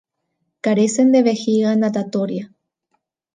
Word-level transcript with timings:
Carecen 0.67 1.11
de 1.15 1.21
vejiga 1.27 1.75
natatoria. 1.83 2.49